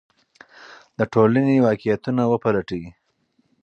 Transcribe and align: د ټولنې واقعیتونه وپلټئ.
د 0.97 0.99
ټولنې 1.13 1.57
واقعیتونه 1.67 2.21
وپلټئ. 2.27 2.83